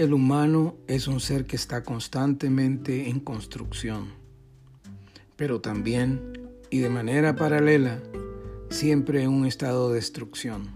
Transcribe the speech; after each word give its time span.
El 0.00 0.14
humano 0.14 0.76
es 0.86 1.08
un 1.08 1.20
ser 1.20 1.44
que 1.44 1.56
está 1.56 1.84
constantemente 1.84 3.10
en 3.10 3.20
construcción, 3.20 4.06
pero 5.36 5.60
también, 5.60 6.48
y 6.70 6.78
de 6.78 6.88
manera 6.88 7.36
paralela, 7.36 8.00
siempre 8.70 9.22
en 9.22 9.28
un 9.28 9.44
estado 9.44 9.90
de 9.90 9.96
destrucción. 9.96 10.70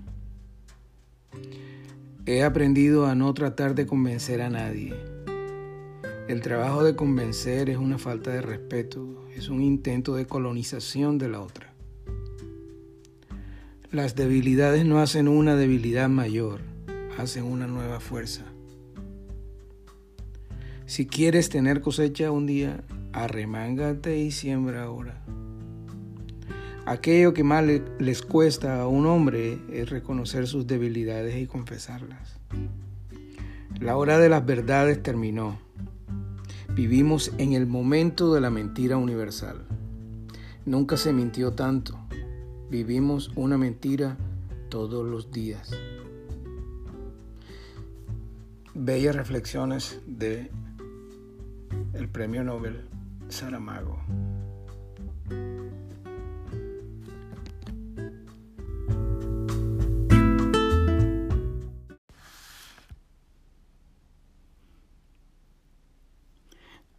He 2.27 2.43
aprendido 2.43 3.07
a 3.07 3.15
no 3.15 3.33
tratar 3.33 3.75
de 3.75 3.87
convencer 3.87 4.43
a 4.43 4.51
nadie. 4.51 4.95
El 6.29 6.43
trabajo 6.43 6.85
de 6.85 6.95
convencer 6.95 7.71
es 7.71 7.79
una 7.79 7.97
falta 7.97 8.31
de 8.31 8.43
respeto, 8.43 9.27
es 9.35 9.49
un 9.49 9.63
intento 9.63 10.17
de 10.17 10.27
colonización 10.27 11.17
de 11.17 11.31
la 11.31 11.41
otra. 11.41 11.73
Las 13.91 14.17
debilidades 14.17 14.85
no 14.85 14.99
hacen 15.01 15.29
una 15.29 15.57
debilidad 15.57 16.11
mayor, 16.11 16.61
hacen 17.17 17.45
una 17.45 17.67
nueva 17.67 18.01
fuerza. 18.01 18.45
Si 20.87 21.07
quieres 21.07 21.49
tener 21.49 21.81
cosecha 21.81 22.31
un 22.31 22.47
día, 22.47 22.85
arremángate 23.13 24.19
y 24.19 24.31
siembra 24.31 24.83
ahora. 24.83 25.23
Aquello 26.85 27.33
que 27.33 27.43
más 27.43 27.65
les 27.99 28.21
cuesta 28.21 28.83
a 28.83 28.87
un 28.87 29.07
hombre 29.07 29.59
es 29.73 29.89
reconocer 29.89 30.47
sus 30.47 30.67
debilidades 30.67 31.37
y 31.37 31.47
confesarlas. 31.47 32.39
La 33.81 33.97
hora 33.97 34.19
de 34.19 34.29
las 34.29 34.45
verdades 34.45 35.03
terminó. 35.03 35.59
Vivimos 36.75 37.33
en 37.39 37.55
el 37.55 37.67
momento 37.67 38.35
de 38.35 38.43
la 38.43 38.51
mentira 38.51 38.99
universal. 38.99 39.65
Nunca 40.67 40.99
se 40.99 41.15
mintió 41.15 41.53
tanto. 41.53 41.99
Vivimos 42.71 43.31
una 43.35 43.57
mentira 43.57 44.19
todos 44.69 45.07
los 45.07 45.33
días. 45.33 45.71
Bellas 48.75 49.17
reflexiones 49.17 50.01
de 50.07 50.51
el 51.95 52.09
Premio 52.09 52.43
Nobel 52.43 52.89
Saramago. 53.29 53.99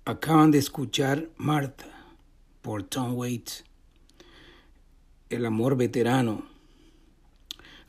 Acaban 0.06 0.52
de 0.52 0.60
escuchar 0.60 1.30
Martha 1.36 1.88
por 2.62 2.84
Tom 2.84 3.16
Waits. 3.16 3.66
El 5.30 5.46
amor 5.46 5.76
veterano. 5.76 6.46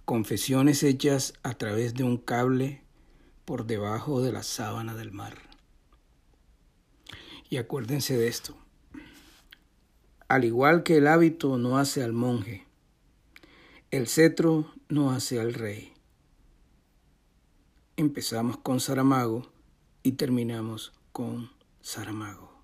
Confesiones 0.04 0.82
hechas 0.82 1.34
a 1.42 1.54
través 1.54 1.94
de 1.94 2.04
un 2.04 2.16
cable 2.16 2.82
por 3.44 3.66
debajo 3.66 4.22
de 4.22 4.32
la 4.32 4.42
sábana 4.42 4.94
del 4.94 5.12
mar. 5.12 5.55
Y 7.48 7.58
acuérdense 7.58 8.16
de 8.16 8.28
esto. 8.28 8.56
Al 10.28 10.44
igual 10.44 10.82
que 10.82 10.96
el 10.96 11.06
hábito 11.06 11.56
no 11.58 11.78
hace 11.78 12.02
al 12.02 12.12
monje, 12.12 12.66
el 13.90 14.08
cetro 14.08 14.72
no 14.88 15.12
hace 15.12 15.40
al 15.40 15.54
rey. 15.54 15.92
Empezamos 17.96 18.56
con 18.58 18.80
Saramago 18.80 19.46
y 20.02 20.12
terminamos 20.12 20.92
con 21.12 21.50
Saramago. 21.80 22.55